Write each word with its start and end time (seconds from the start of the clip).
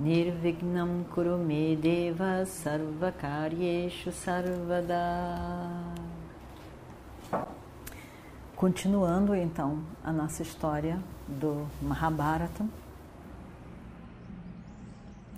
Nirvignam 0.00 1.04
Kurume 1.12 1.76
Deva 1.76 2.46
Sarvakaryeshu 2.46 4.10
Sarvada 4.10 4.96
Continuando 8.56 9.34
então 9.34 9.82
a 10.02 10.10
nossa 10.10 10.42
história 10.42 10.98
do 11.28 11.66
Mahabharata. 11.82 12.66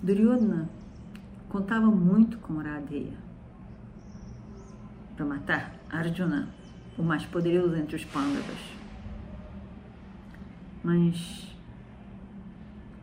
Duryodhana 0.01 0.69
contava 1.49 1.87
muito 1.87 2.37
com 2.37 2.53
Radeya 2.53 3.17
para 5.13 5.25
matar 5.25 5.75
Arjuna, 5.89 6.47
o 6.97 7.03
mais 7.03 7.25
poderoso 7.25 7.75
entre 7.75 7.97
os 7.97 8.05
Pandavas. 8.05 8.59
Mas 10.81 11.52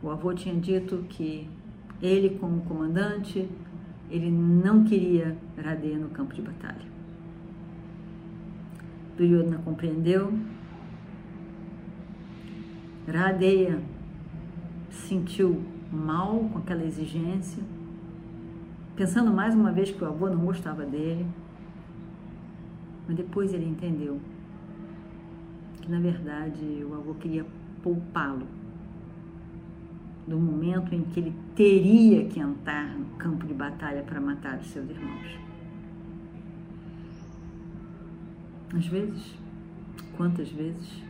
o 0.03 0.09
avô 0.09 0.33
tinha 0.33 0.55
dito 0.55 1.05
que 1.09 1.47
ele, 2.01 2.37
como 2.39 2.61
comandante, 2.61 3.47
ele 4.09 4.31
não 4.31 4.83
queria 4.83 5.37
Radeya 5.57 5.97
no 5.97 6.09
campo 6.09 6.33
de 6.33 6.41
batalha. 6.41 6.89
Duryodhana 9.15 9.59
compreendeu. 9.59 10.33
Radeya 13.07 13.79
sentiu 14.89 15.61
mal 15.91 16.49
com 16.51 16.57
aquela 16.57 16.83
exigência, 16.83 17.61
pensando 18.95 19.31
mais 19.31 19.53
uma 19.53 19.71
vez 19.71 19.91
que 19.91 20.03
o 20.03 20.07
avô 20.07 20.29
não 20.29 20.45
gostava 20.45 20.83
dele. 20.83 21.27
Mas 23.07 23.17
depois 23.17 23.53
ele 23.53 23.65
entendeu 23.65 24.19
que, 25.81 25.91
na 25.91 25.99
verdade, 25.99 26.83
o 26.89 26.95
avô 26.95 27.13
queria 27.15 27.45
poupá-lo 27.83 28.60
do 30.31 30.39
momento 30.39 30.95
em 30.95 31.03
que 31.03 31.19
ele 31.19 31.35
teria 31.53 32.25
que 32.25 32.39
entrar 32.39 32.87
no 32.97 33.05
campo 33.17 33.45
de 33.45 33.53
batalha 33.53 34.01
para 34.01 34.21
matar 34.21 34.57
os 34.59 34.67
seus 34.67 34.89
irmãos. 34.89 35.37
Às 38.73 38.87
vezes, 38.87 39.35
quantas 40.15 40.49
vezes, 40.49 41.03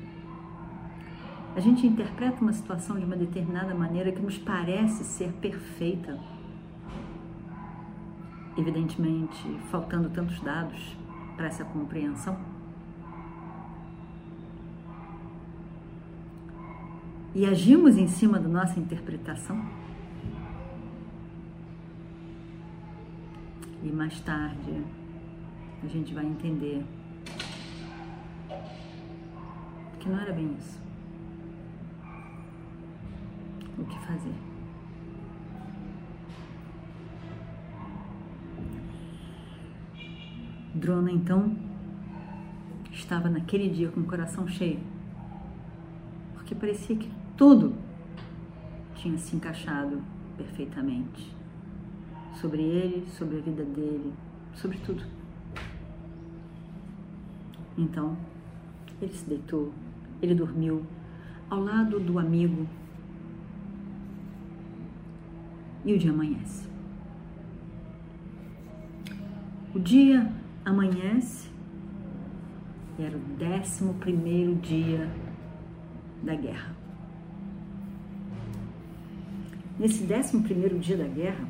a 1.56 1.60
gente 1.60 1.86
interpreta 1.86 2.42
uma 2.42 2.52
situação 2.52 2.98
de 2.98 3.06
uma 3.06 3.16
determinada 3.16 3.76
maneira 3.76 4.12
que 4.12 4.20
nos 4.20 4.40
parece 4.40 5.04
ser 5.04 5.32
perfeita. 5.34 6.18
Evidentemente, 8.58 9.60
faltando 9.70 10.10
tantos 10.10 10.40
dados 10.40 10.98
para 11.38 11.46
essa 11.46 11.64
compreensão. 11.64 12.40
E 17.34 17.46
agimos 17.46 17.98
em 17.98 18.08
cima 18.08 18.38
da 18.40 18.50
nossa 18.50 18.78
interpretação. 18.78 19.66
E 23.82 23.90
mais 23.90 24.20
tarde 24.20 24.84
a 25.82 25.88
gente 25.88 26.14
vai 26.14 26.26
entender 26.26 26.84
que 30.00 30.10
não 30.10 30.20
era 30.20 30.34
bem 30.34 30.56
isso. 30.60 30.80
O 33.78 33.86
que 33.86 34.00
fazer? 34.00 34.34
Drona 40.76 41.12
então 41.12 41.56
estava 42.92 43.30
naquele 43.30 43.70
dia 43.70 43.90
com 43.90 44.02
o 44.02 44.06
coração 44.06 44.48
cheio, 44.48 44.80
porque 46.34 46.54
parecia 46.54 46.96
que 46.96 47.21
tudo 47.42 47.74
tinha 48.94 49.18
se 49.18 49.36
encaixado 49.36 50.00
perfeitamente 50.38 51.36
sobre 52.40 52.62
ele, 52.62 53.10
sobre 53.10 53.40
a 53.40 53.42
vida 53.42 53.64
dele, 53.64 54.14
sobre 54.54 54.78
tudo. 54.78 55.04
Então, 57.76 58.16
ele 59.02 59.12
se 59.12 59.28
deitou 59.28 59.74
ele 60.22 60.36
dormiu 60.36 60.86
ao 61.50 61.60
lado 61.60 62.00
do 62.00 62.20
amigo 62.20 62.68
e 65.84 65.96
o 65.96 65.98
dia 65.98 66.12
amanhece. 66.12 66.70
O 69.74 69.80
dia 69.80 70.32
amanhece 70.64 71.50
e 73.00 73.02
era 73.02 73.18
o 73.18 73.22
décimo 73.40 73.96
primeiro 73.96 74.54
dia 74.58 75.10
da 76.22 76.36
guerra. 76.36 76.81
Nesse 79.80 80.04
décimo 80.04 80.44
primeiro 80.44 80.78
dia 80.78 80.98
da 80.98 81.08
guerra, 81.08 81.48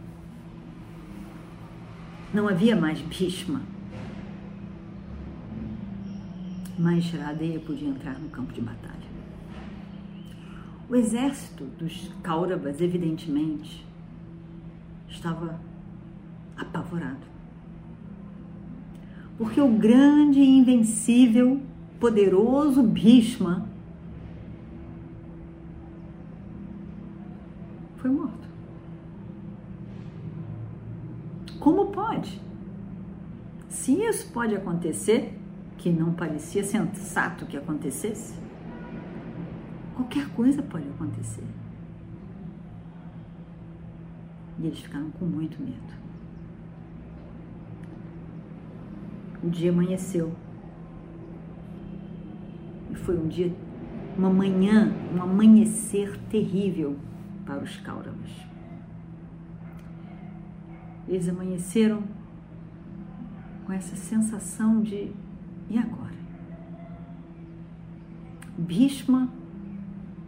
não 2.33 2.47
havia 2.47 2.75
mais 2.75 2.99
Bhishma, 3.01 3.61
mas 6.79 7.11
Radeya 7.11 7.59
podia 7.59 7.89
entrar 7.89 8.17
no 8.17 8.29
campo 8.29 8.53
de 8.53 8.61
batalha. 8.61 9.11
O 10.89 10.95
exército 10.95 11.65
dos 11.77 12.11
Kauravas, 12.23 12.81
evidentemente, 12.81 13.85
estava 15.09 15.59
apavorado. 16.57 17.31
Porque 19.37 19.59
o 19.59 19.69
grande, 19.69 20.39
invencível, 20.39 21.61
poderoso 21.99 22.83
Bhishma 22.83 23.70
foi 28.01 28.09
morto. 28.09 28.49
Como 31.59 31.91
pode? 31.91 32.41
Se 33.69 33.93
isso 33.93 34.31
pode 34.31 34.55
acontecer, 34.55 35.37
que 35.77 35.91
não 35.91 36.11
parecia 36.13 36.63
sensato 36.63 37.45
que 37.45 37.55
acontecesse, 37.55 38.35
qualquer 39.95 40.27
coisa 40.29 40.63
pode 40.63 40.87
acontecer. 40.89 41.43
E 44.59 44.65
eles 44.65 44.79
ficaram 44.79 45.11
com 45.11 45.25
muito 45.25 45.61
medo. 45.61 46.01
O 49.43 49.49
dia 49.49 49.71
amanheceu. 49.71 50.31
E 52.91 52.95
foi 52.95 53.17
um 53.17 53.27
dia, 53.27 53.53
uma 54.17 54.29
manhã, 54.29 54.91
um 55.15 55.21
amanhecer 55.21 56.19
terrível 56.29 56.97
para 57.51 57.63
os 57.65 57.75
Kauravas. 57.77 58.31
Eles 61.05 61.27
amanheceram 61.27 62.01
com 63.65 63.73
essa 63.73 63.93
sensação 63.93 64.81
de 64.81 65.11
e 65.69 65.77
agora? 65.77 66.15
Bhishma, 68.57 69.29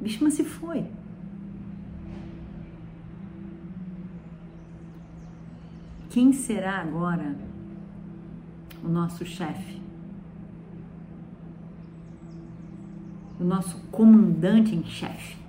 Bhishma 0.02 0.30
se 0.30 0.44
foi. 0.44 0.86
Quem 6.10 6.34
será 6.34 6.82
agora 6.82 7.38
o 8.84 8.90
nosso 8.90 9.26
chefe? 9.26 9.82
O 13.40 13.46
nosso 13.46 13.78
comandante 13.88 14.76
em 14.76 14.84
chefe? 14.84 15.43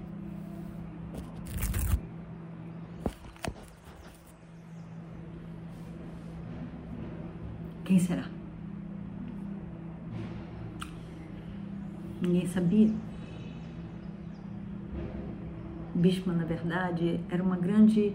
Quem 7.95 8.01
será? 8.01 8.25
Ninguém 12.21 12.45
sabia. 12.49 12.93
Bishma, 15.95 16.33
na 16.33 16.45
verdade, 16.45 17.21
era 17.31 17.41
uma 17.41 17.57
grande 17.57 18.13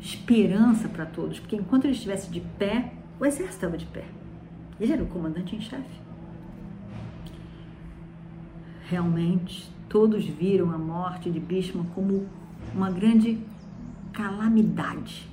esperança 0.00 0.88
para 0.88 1.04
todos, 1.04 1.38
porque 1.38 1.54
enquanto 1.54 1.84
ele 1.84 1.92
estivesse 1.92 2.30
de 2.30 2.40
pé, 2.40 2.94
o 3.20 3.26
exército 3.26 3.56
estava 3.56 3.76
de 3.76 3.84
pé. 3.84 4.06
Ele 4.80 4.90
era 4.90 5.02
o 5.02 5.06
comandante 5.06 5.54
em 5.54 5.60
chefe. 5.60 6.00
Realmente, 8.88 9.70
todos 9.86 10.24
viram 10.24 10.70
a 10.70 10.78
morte 10.78 11.30
de 11.30 11.38
Bishma 11.38 11.84
como 11.94 12.26
uma 12.74 12.90
grande 12.90 13.38
calamidade. 14.14 15.28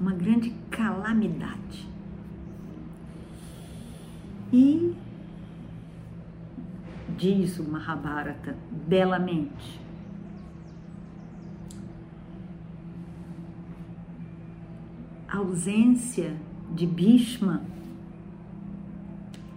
uma 0.00 0.12
grande 0.12 0.50
calamidade. 0.70 1.95
E 4.56 4.96
diz 7.18 7.58
o 7.58 7.64
Mahabharata 7.64 8.56
belamente. 8.88 9.78
A 15.28 15.36
ausência 15.36 16.34
de 16.74 16.86
Bhishma 16.86 17.62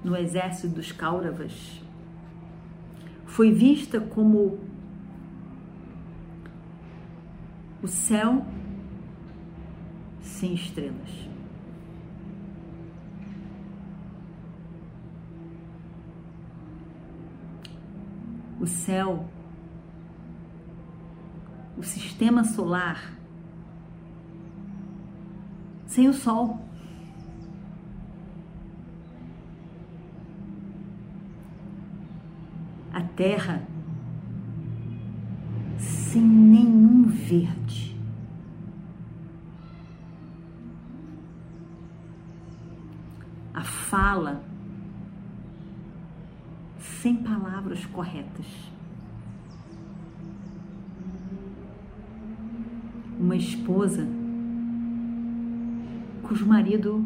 no 0.04 0.18
exército 0.18 0.76
dos 0.76 0.92
Kauravas 0.92 1.82
foi 3.26 3.54
vista 3.54 4.02
como 4.02 4.60
o 7.82 7.88
céu 7.88 8.46
sem 10.22 10.54
estrelas. 10.56 11.30
O 18.60 18.68
céu, 18.68 19.26
o 21.78 21.84
sistema 21.84 22.44
solar, 22.44 23.14
sem 25.88 26.08
o 26.08 26.14
sol. 26.14 26.60
A 32.92 33.02
terra 33.02 33.64
sem 35.78 36.22
nenhum 36.22 37.08
verde. 37.08 37.89
Palavras 47.70 47.86
corretas. 47.86 48.46
Uma 53.20 53.36
esposa 53.36 54.08
cujo 56.24 56.48
marido 56.48 57.06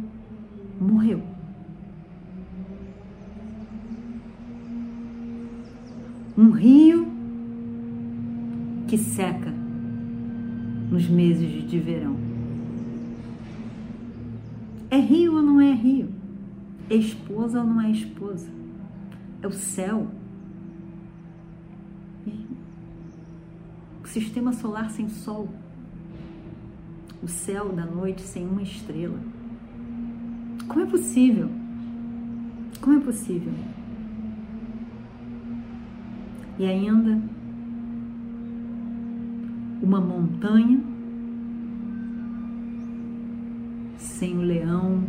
morreu. 0.80 1.22
Um 6.38 6.52
rio 6.52 7.08
que 8.88 8.98
seca 8.98 9.52
nos 10.90 11.08
meses 11.10 11.70
de 11.70 11.80
verão. 11.80 12.16
É 14.90 14.98
rio 14.98 15.36
ou 15.36 15.42
não 15.42 15.60
é 15.60 15.74
rio? 15.74 16.10
É 16.90 16.96
esposa 16.96 17.60
ou 17.60 17.66
não 17.66 17.82
é 17.82 17.92
esposa? 17.92 18.48
É 19.42 19.48
o 19.48 19.52
céu. 19.52 20.08
Sistema 24.14 24.54
solar 24.54 24.92
sem 24.92 25.10
sol. 25.10 25.50
O 27.24 27.28
céu 27.28 27.74
da 27.74 27.84
noite 27.84 28.22
sem 28.22 28.46
uma 28.46 28.62
estrela. 28.62 29.20
Como 30.68 30.82
é 30.82 30.86
possível? 30.86 31.50
Como 32.80 32.98
é 32.98 33.00
possível? 33.00 33.52
E 36.60 36.66
ainda 36.66 37.20
uma 39.82 40.00
montanha 40.00 40.80
sem 43.98 44.38
o 44.38 44.42
leão 44.42 45.04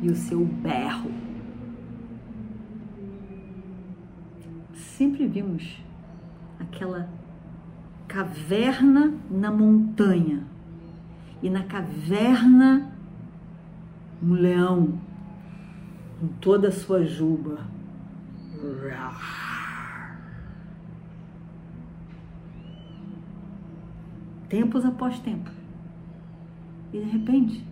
e 0.00 0.08
o 0.08 0.14
seu 0.14 0.44
berro. 0.44 1.10
Sempre 4.74 5.26
vimos 5.26 5.89
aquela 6.80 7.10
caverna 8.08 9.12
na 9.30 9.50
montanha 9.50 10.42
e 11.42 11.50
na 11.50 11.62
caverna 11.64 12.90
um 14.22 14.32
leão 14.32 14.98
com 16.18 16.28
toda 16.40 16.68
a 16.68 16.72
sua 16.72 17.04
juba. 17.04 17.58
Tempos 24.48 24.84
após 24.84 25.18
tempos. 25.20 25.52
E 26.92 26.98
de 26.98 27.04
repente, 27.04 27.64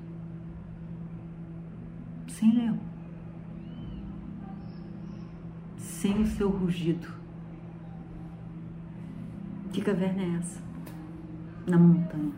sem 2.29 2.55
leão, 2.55 2.79
sem 5.77 6.23
o 6.23 6.27
seu 6.27 6.49
rugido. 6.49 7.18
Que 9.79 9.85
caverna 9.85 10.23
é 10.25 10.35
essa? 10.35 10.61
Na 11.65 11.79
montanha. 11.79 12.33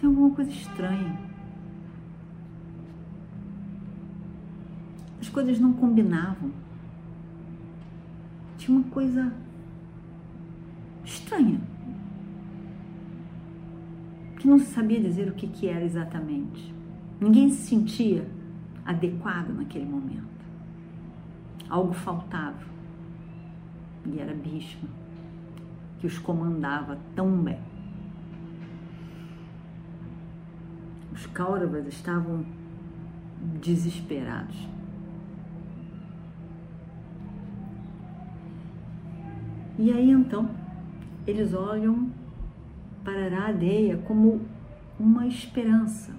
Tem 0.00 0.08
alguma 0.08 0.30
coisa 0.30 0.50
estranha. 0.50 1.20
As 5.20 5.28
coisas 5.28 5.60
não 5.60 5.74
combinavam. 5.74 6.50
Tinha 8.56 8.78
uma 8.78 8.88
coisa 8.88 9.30
estranha. 11.04 11.60
Que 14.38 14.48
não 14.48 14.58
se 14.58 14.72
sabia 14.72 14.98
dizer 14.98 15.28
o 15.28 15.34
que, 15.34 15.46
que 15.46 15.68
era 15.68 15.84
exatamente. 15.84 16.74
Ninguém 17.20 17.50
se 17.50 17.66
sentia 17.68 18.26
adequado 18.82 19.50
naquele 19.50 19.84
momento. 19.84 20.24
Algo 21.68 21.92
faltava. 21.92 22.66
E 24.06 24.18
era 24.18 24.32
Bhishma 24.32 24.88
que 25.98 26.06
os 26.06 26.18
comandava 26.18 26.98
tão 27.14 27.30
bem. 27.42 27.58
Os 31.12 31.26
Kauravas 31.26 31.86
estavam 31.86 32.44
desesperados. 33.60 34.68
E 39.78 39.92
aí 39.92 40.10
então 40.10 40.50
eles 41.26 41.54
olham 41.54 42.10
para 43.04 43.26
Aradeia 43.26 43.96
como 43.98 44.40
uma 44.98 45.26
esperança, 45.26 46.12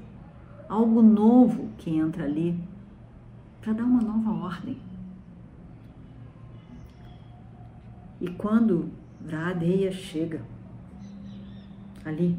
algo 0.67 1.01
novo 1.01 1.69
que 1.77 1.89
entra 1.89 2.23
ali 2.23 2.57
para 3.61 3.73
dar 3.73 3.83
uma 3.83 4.01
nova 4.01 4.31
ordem. 4.31 4.77
E 8.21 8.29
quando 8.31 8.89
Vradeia 9.21 9.91
chega 9.91 10.41
ali, 12.05 12.37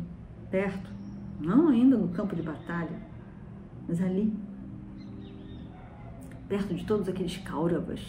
perto, 0.50 0.90
não 1.40 1.68
ainda 1.68 1.96
no 1.96 2.08
campo 2.08 2.34
de 2.34 2.42
batalha, 2.42 2.99
mas 3.87 4.00
ali, 4.00 4.32
perto 6.49 6.75
de 6.75 6.84
todos 6.84 7.08
aqueles 7.08 7.37
Kauravas, 7.38 8.00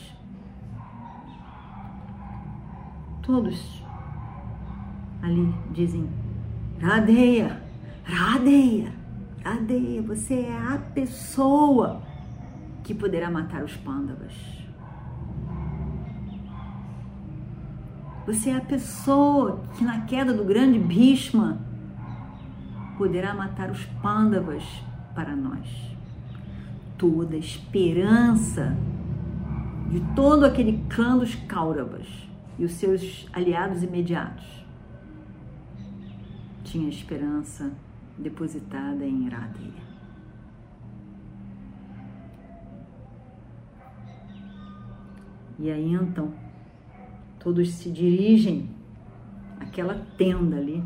todos 3.21 3.83
ali 5.21 5.53
dizem: 5.71 6.09
Radeia, 6.79 7.61
Radeia. 8.03 9.01
Adeia, 9.43 10.03
você 10.03 10.41
é 10.41 10.55
a 10.55 10.77
pessoa 10.77 12.03
que 12.83 12.93
poderá 12.93 13.29
matar 13.29 13.63
os 13.63 13.75
pândavas. 13.77 14.60
Você 18.31 18.49
é 18.49 18.55
a 18.55 18.61
pessoa 18.61 19.61
que 19.77 19.83
na 19.83 20.05
queda 20.05 20.33
do 20.33 20.45
grande 20.45 20.79
Bhishma 20.79 21.59
poderá 22.97 23.33
matar 23.33 23.69
os 23.69 23.83
pândavas 24.01 24.63
para 25.13 25.35
nós. 25.35 25.67
Toda 26.97 27.35
a 27.35 27.37
esperança 27.37 28.73
de 29.89 29.99
todo 30.15 30.45
aquele 30.45 30.81
clã 30.87 31.17
dos 31.17 31.35
Kauravas 31.35 32.07
e 32.57 32.63
os 32.63 32.71
seus 32.71 33.27
aliados 33.33 33.83
imediatos 33.83 34.65
tinha 36.63 36.87
esperança 36.87 37.69
depositada 38.17 39.03
em 39.03 39.25
Iradeia. 39.25 39.83
E 45.59 45.69
aí 45.69 45.91
então, 45.91 46.33
todos 47.43 47.71
se 47.71 47.89
dirigem 47.91 48.69
àquela 49.59 49.95
tenda 50.17 50.57
ali, 50.57 50.83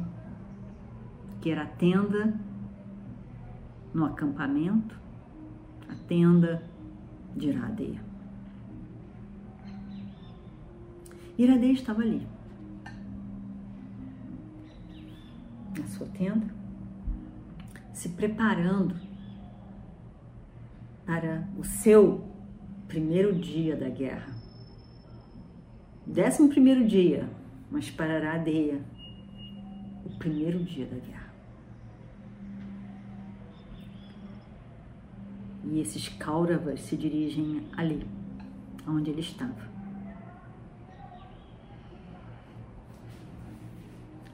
que 1.41 1.51
era 1.51 1.63
a 1.63 1.67
tenda 1.67 2.33
no 3.93 4.05
acampamento, 4.05 4.99
a 5.89 5.95
tenda 6.07 6.63
de 7.35 7.49
Iradeia. 7.49 8.01
Iradeia 11.37 11.73
estava 11.73 12.01
ali. 12.01 12.25
na 15.77 15.87
sua 15.87 16.07
tenda, 16.07 16.47
se 17.93 18.09
preparando 18.09 18.95
para 21.05 21.47
o 21.57 21.63
seu 21.63 22.25
primeiro 22.87 23.35
dia 23.35 23.75
da 23.75 23.89
guerra. 23.89 24.34
Décimo 26.05 26.49
primeiro 26.49 26.87
dia, 26.87 27.27
mas 27.71 27.89
para 27.89 28.15
Aradeia, 28.15 28.79
o 30.05 30.09
primeiro 30.19 30.63
dia 30.63 30.85
da 30.85 30.97
guerra. 30.97 31.33
E 35.63 35.79
esses 35.79 36.07
Kauravas 36.09 36.81
se 36.81 36.95
dirigem 36.95 37.67
ali, 37.75 38.05
onde 38.87 39.09
ele 39.09 39.21
estava. 39.21 39.73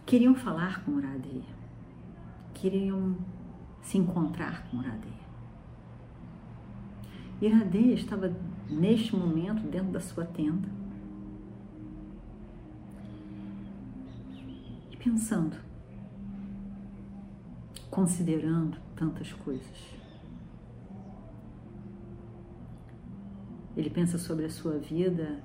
Queriam 0.06 0.36
falar 0.36 0.84
com 0.84 0.92
Uradeia, 0.92 1.56
queriam 2.54 3.16
se 3.82 3.98
encontrar 3.98 4.68
com 4.68 4.78
Uradeia. 4.78 5.22
Iradeia 7.42 7.94
estava 7.94 8.36
neste 8.70 9.16
momento 9.16 9.64
dentro 9.64 9.90
da 9.90 10.02
sua 10.02 10.26
tenda 10.26 10.68
e 14.91 14.91
pensando, 15.04 15.58
considerando 17.90 18.78
tantas 18.96 19.34
coisas. 19.34 20.00
Ele 23.76 23.90
pensa 23.90 24.18
sobre 24.18 24.46
a 24.46 24.50
sua 24.50 24.78
vida 24.78 25.42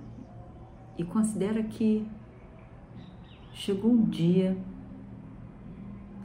e 0.99 1.05
considera 1.05 1.63
que 1.63 2.07
chegou 3.53 3.93
um 3.93 4.05
dia 4.05 4.57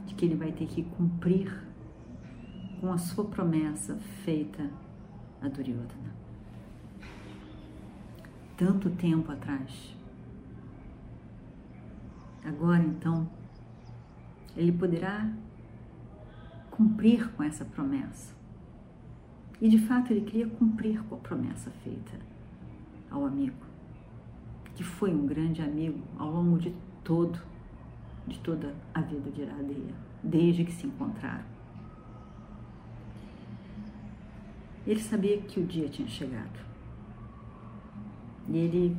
de 0.06 0.14
que 0.14 0.26
ele 0.26 0.34
vai 0.34 0.52
ter 0.52 0.66
que 0.66 0.82
cumprir 0.82 1.66
com 2.80 2.92
a 2.92 2.98
sua 2.98 3.24
promessa 3.24 3.96
feita 4.24 4.68
a 5.40 5.48
Duryodhana. 5.48 6.12
Tanto 8.56 8.90
tempo 8.90 9.32
atrás. 9.32 10.01
Agora 12.44 12.82
então, 12.82 13.28
ele 14.56 14.72
poderá 14.72 15.30
cumprir 16.70 17.30
com 17.32 17.42
essa 17.42 17.64
promessa. 17.64 18.34
E 19.60 19.68
de 19.68 19.78
fato 19.78 20.12
ele 20.12 20.22
queria 20.22 20.48
cumprir 20.48 21.02
com 21.04 21.14
a 21.14 21.18
promessa 21.18 21.70
feita 21.84 22.18
ao 23.10 23.24
amigo, 23.24 23.64
que 24.74 24.82
foi 24.82 25.14
um 25.14 25.26
grande 25.26 25.62
amigo 25.62 26.00
ao 26.18 26.30
longo 26.30 26.58
de 26.58 26.74
todo, 27.04 27.38
de 28.26 28.38
toda 28.40 28.74
a 28.92 29.00
vida 29.00 29.30
de 29.30 29.42
Iradeia, 29.42 29.94
desde 30.22 30.64
que 30.64 30.72
se 30.72 30.86
encontraram. 30.86 31.44
Ele 34.84 35.00
sabia 35.00 35.40
que 35.42 35.60
o 35.60 35.64
dia 35.64 35.88
tinha 35.88 36.08
chegado. 36.08 36.58
E 38.48 38.56
ele 38.56 38.96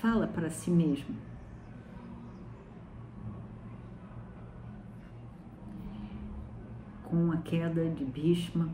fala 0.00 0.26
para 0.26 0.48
si 0.48 0.70
mesmo. 0.70 1.14
Com 7.20 7.32
a 7.32 7.36
queda 7.36 7.86
de 7.90 8.02
Bhishma, 8.02 8.66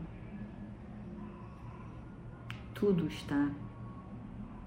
tudo 2.73 3.05
está 3.07 3.51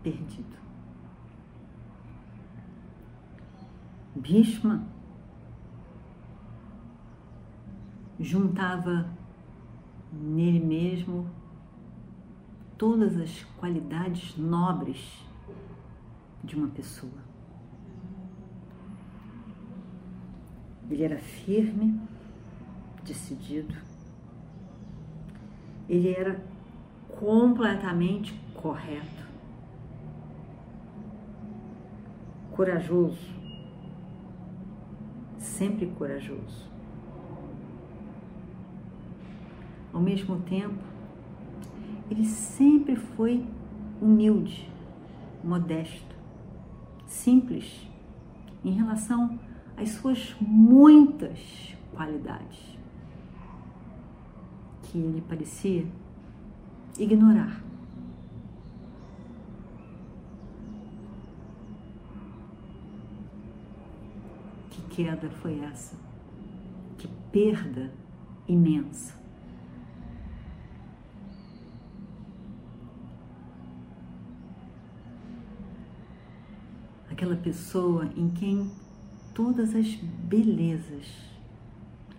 perdido. 0.02 0.58
Bhishma 4.14 4.86
juntava 8.18 9.08
nele 10.12 10.60
mesmo 10.60 11.30
todas 12.76 13.16
as 13.16 13.44
qualidades 13.56 14.36
nobres 14.36 15.24
de 16.44 16.54
uma 16.54 16.68
pessoa. 16.68 17.22
Ele 20.90 21.02
era 21.02 21.18
firme, 21.18 21.98
decidido, 23.04 23.74
ele 25.88 26.14
era 26.14 26.40
completamente 27.18 28.32
correto, 28.54 29.26
corajoso, 32.52 33.28
sempre 35.38 35.86
corajoso. 35.86 36.70
Ao 39.92 40.00
mesmo 40.00 40.40
tempo, 40.42 40.78
ele 42.10 42.24
sempre 42.24 42.94
foi 42.94 43.44
humilde, 44.00 44.70
modesto, 45.42 46.14
simples 47.06 47.88
em 48.64 48.72
relação 48.72 49.38
às 49.76 49.90
suas 49.90 50.36
muitas 50.40 51.76
qualidades 51.92 52.79
que 54.90 54.98
ele 54.98 55.20
parecia 55.20 55.86
ignorar. 56.98 57.62
Que 64.68 64.82
queda 64.90 65.30
foi 65.30 65.60
essa? 65.60 65.96
Que 66.98 67.06
perda 67.30 67.92
imensa. 68.48 69.14
Aquela 77.08 77.36
pessoa 77.36 78.10
em 78.16 78.28
quem 78.30 78.72
todas 79.32 79.72
as 79.76 79.86
belezas, 79.94 81.06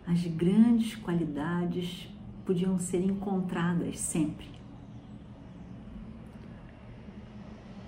as 0.08 0.26
grandes 0.28 0.96
qualidades 0.96 2.08
podiam 2.46 2.78
ser 2.80 3.04
encontradas 3.04 4.00
sempre. 4.00 4.62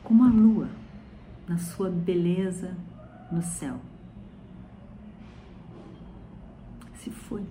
como 0.03 0.25
a 0.25 0.27
lua 0.27 0.69
na 1.48 1.57
sua 1.57 1.89
beleza 1.89 2.77
no 3.31 3.41
céu. 3.41 3.79
Se 6.95 7.10
foi, 7.10 7.43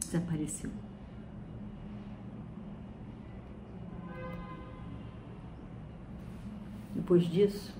desapareceu. 0.00 0.70
Depois 6.94 7.24
disso, 7.24 7.74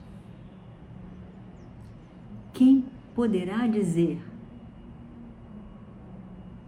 quem 2.52 2.84
poderá 3.14 3.66
dizer 3.66 4.22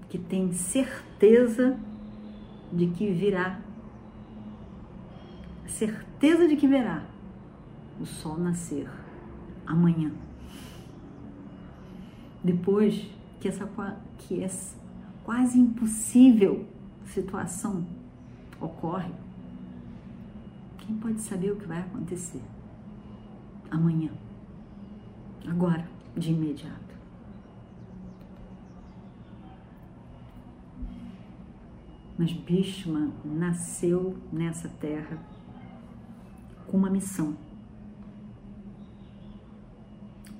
que 0.08 0.18
tem 0.18 0.52
certeza 0.52 1.78
de 2.72 2.86
que 2.88 3.10
virá 3.10 3.60
certeza 5.66 6.48
de 6.48 6.56
que 6.56 6.66
verá 6.66 7.04
o 8.00 8.06
sol 8.06 8.38
nascer 8.38 8.88
amanhã. 9.66 10.12
Depois 12.42 13.10
que 13.40 13.48
essa, 13.48 13.68
que 14.18 14.42
essa 14.42 14.76
quase 15.25 15.58
impossível 15.58 16.66
situação 17.06 17.86
ocorre, 18.60 19.12
quem 20.78 20.96
pode 20.96 21.20
saber 21.20 21.50
o 21.50 21.56
que 21.56 21.66
vai 21.66 21.80
acontecer 21.80 22.40
amanhã, 23.70 24.10
agora, 25.46 25.88
de 26.16 26.32
imediato? 26.32 26.86
Mas 32.18 32.32
Bhishma 32.32 33.12
nasceu 33.25 34.16
nessa 34.32 34.68
terra 34.68 35.18
com 36.66 36.78
uma 36.78 36.88
missão, 36.88 37.37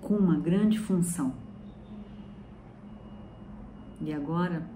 com 0.01 0.15
uma 0.15 0.39
grande 0.39 0.79
função. 0.79 1.35
E 4.01 4.13
agora 4.13 4.67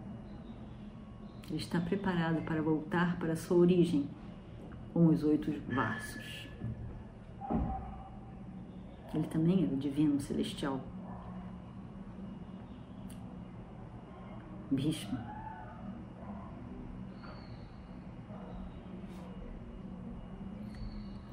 ele 1.49 1.59
está 1.59 1.80
preparado 1.80 2.42
para 2.42 2.61
voltar 2.61 3.19
para 3.19 3.35
sua 3.35 3.57
origem 3.57 4.07
com 4.92 5.07
os 5.07 5.23
oito 5.25 5.50
vasos. 5.73 6.49
Ele 9.14 9.26
também 9.26 9.64
era 9.64 9.75
o 9.75 9.78
divino 9.78 10.21
celestial. 10.21 10.80
Bhishma. 14.71 15.39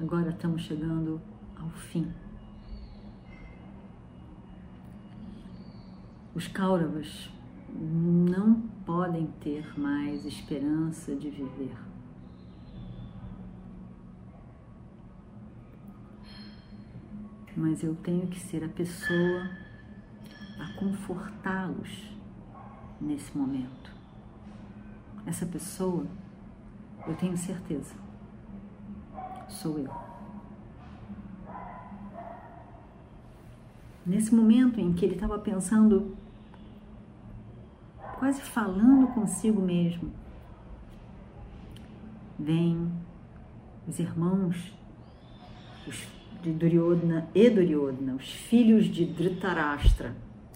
Agora 0.00 0.30
estamos 0.30 0.62
chegando 0.62 1.20
ao 1.60 1.70
fim 1.70 2.12
Os 6.38 6.46
Kauravas 6.46 7.28
não 7.68 8.60
podem 8.86 9.26
ter 9.40 9.76
mais 9.76 10.24
esperança 10.24 11.16
de 11.16 11.28
viver. 11.30 11.76
Mas 17.56 17.82
eu 17.82 17.92
tenho 17.96 18.28
que 18.28 18.38
ser 18.38 18.62
a 18.62 18.68
pessoa 18.68 19.50
a 20.60 20.78
confortá-los 20.78 22.08
nesse 23.00 23.36
momento. 23.36 23.92
Essa 25.26 25.44
pessoa, 25.44 26.06
eu 27.04 27.16
tenho 27.16 27.36
certeza, 27.36 27.96
sou 29.48 29.78
eu. 29.78 29.90
Nesse 34.04 34.34
momento 34.34 34.80
em 34.80 34.92
que 34.92 35.04
ele 35.04 35.14
estava 35.14 35.38
pensando 35.38 36.16
quase 38.18 38.40
falando 38.42 39.08
consigo 39.08 39.60
mesmo. 39.60 40.10
Vem 42.38 42.90
os 43.86 43.98
irmãos 43.98 44.74
os 45.86 46.06
de 46.42 46.52
Duryodhana 46.52 47.28
e 47.34 47.50
Duryodhana, 47.50 48.14
os 48.14 48.30
filhos 48.30 48.86
de 48.86 49.04
Dhritarashtra, 49.04 50.14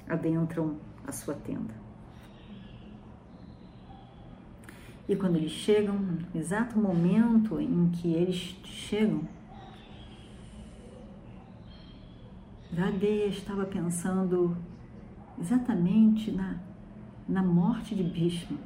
adentram 0.08 0.76
a 1.06 1.10
sua 1.10 1.34
tenda. 1.34 1.81
E 5.12 5.16
quando 5.16 5.36
eles 5.36 5.52
chegam, 5.52 5.94
no 5.94 6.40
exato 6.40 6.78
momento 6.78 7.60
em 7.60 7.90
que 7.90 8.14
eles 8.14 8.56
chegam, 8.64 9.28
Radeya 12.74 13.26
estava 13.26 13.66
pensando 13.66 14.56
exatamente 15.38 16.30
na 16.30 16.58
na 17.28 17.42
morte 17.42 17.94
de 17.94 18.02
Bhishma, 18.02 18.56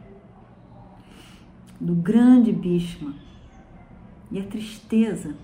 do 1.80 1.96
grande 1.96 2.52
Bhishma, 2.52 3.12
e 4.30 4.38
a 4.38 4.44
tristeza 4.44 5.34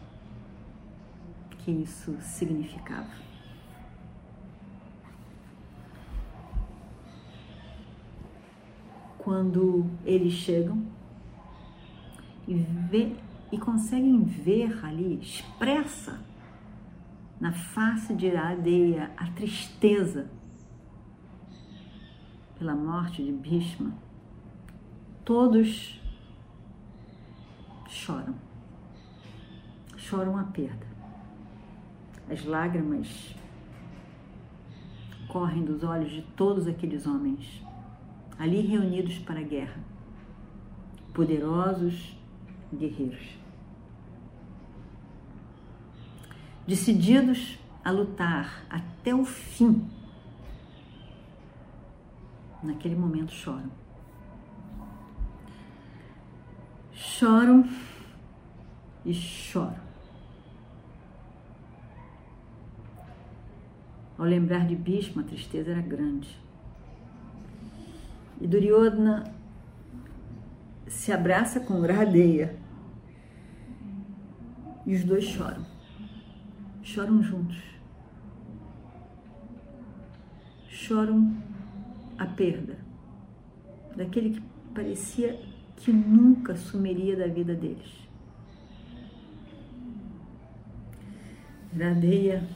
que 1.59 1.73
isso 1.73 2.17
significava. 2.21 3.11
Quando 9.33 9.87
eles 10.05 10.35
chegam 10.35 10.87
e, 12.47 12.53
vê, 12.53 13.17
e 13.51 13.57
conseguem 13.57 14.23
ver 14.25 14.85
ali, 14.85 15.19
expressa 15.23 16.21
na 17.41 17.51
face 17.51 18.15
de 18.15 18.37
Adeia 18.37 19.11
a 19.17 19.31
tristeza 19.31 20.31
pela 22.59 22.75
morte 22.75 23.25
de 23.25 23.33
Bhishma, 23.33 23.95
todos 25.25 25.99
choram. 27.89 28.35
Choram 29.97 30.37
a 30.37 30.45
perda. 30.45 30.87
As 32.31 32.45
lágrimas 32.45 33.35
correm 35.27 35.65
dos 35.65 35.83
olhos 35.83 36.11
de 36.11 36.21
todos 36.37 36.67
aqueles 36.67 37.07
homens 37.07 37.63
ali 38.39 38.61
reunidos 38.61 39.19
para 39.19 39.41
a 39.41 39.43
guerra, 39.43 39.81
poderosos 41.13 42.17
guerreiros, 42.73 43.39
decididos 46.67 47.59
a 47.85 47.91
lutar 47.91 48.65
até 48.71 49.15
o 49.15 49.25
fim 49.25 49.89
naquele 52.63 52.95
momento 52.95 53.33
choram. 53.33 53.71
Choram 56.93 57.69
e 59.05 59.13
choram. 59.13 59.83
Ao 64.17 64.25
lembrar 64.25 64.67
de 64.67 64.77
Bhishma, 64.77 65.23
a 65.23 65.25
tristeza 65.25 65.73
era 65.73 65.81
grande. 65.81 66.39
E 68.41 68.47
Duryodhana 68.47 69.25
se 70.87 71.13
abraça 71.13 71.61
com 71.61 71.81
Radeya. 71.81 72.57
E 74.85 74.95
os 74.95 75.05
dois 75.05 75.25
choram. 75.25 75.65
Choram 76.83 77.23
juntos. 77.23 77.63
Choram 80.69 81.37
a 82.19 82.27
perda 82.27 82.79
daquele 83.97 84.31
que 84.31 84.43
parecia 84.75 85.41
que 85.77 85.93
nunca 85.93 86.55
sumiria 86.55 87.17
da 87.17 87.27
vida 87.27 87.55
deles. 87.55 88.03
Radeya 91.77 92.47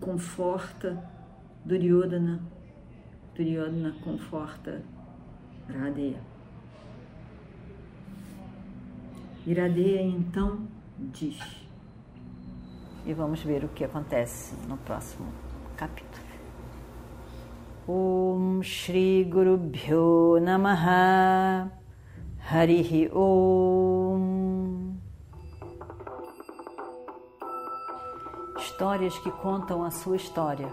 conforta 0.00 0.98
Duryodhana, 1.64 2.40
Duryodhana 3.34 3.94
conforta 4.04 4.82
Radeya. 5.68 6.20
Iradeya 9.46 10.02
então 10.02 10.68
diz. 10.98 11.38
E 13.04 13.12
vamos 13.12 13.42
ver 13.42 13.64
o 13.64 13.68
que 13.68 13.84
acontece 13.84 14.54
no 14.68 14.76
próximo 14.76 15.26
capítulo. 15.76 16.22
Om 17.88 18.62
Shri 18.62 19.24
Guru 19.24 19.56
Bhyo 19.56 20.38
Namaha 20.40 21.68
Harihi 22.48 23.10
Om 23.12 24.94
Histórias 28.56 29.18
que 29.18 29.30
contam 29.32 29.82
a 29.82 29.90
sua 29.90 30.14
história, 30.16 30.72